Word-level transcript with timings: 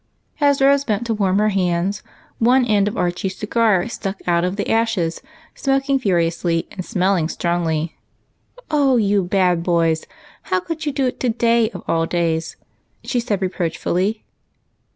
As 0.39 0.59
Rose 0.63 0.83
bent 0.83 1.05
to 1.05 1.13
warm 1.13 1.37
her 1.37 1.49
hands, 1.49 2.01
one 2.39 2.65
end 2.65 2.87
of 2.87 2.97
Archie's 2.97 3.37
cigar 3.37 3.87
stuck 3.87 4.19
out 4.25 4.43
of 4.43 4.55
the 4.55 4.67
ashes, 4.71 5.21
smoking 5.53 5.99
furiously 5.99 6.67
and 6.71 6.83
smelling 6.83 7.29
strongly." 7.29 7.95
Oh, 8.71 8.97
you 8.97 9.21
bad 9.23 9.61
boys, 9.61 10.07
how 10.49 10.59
could 10.59 10.87
you 10.87 10.91
do 10.91 11.05
it, 11.05 11.19
to 11.19 11.29
day 11.29 11.69
of 11.69 11.83
all 11.87 12.07
days?" 12.07 12.55
she 13.03 13.19
said 13.19 13.43
reproachfully. 13.43 14.23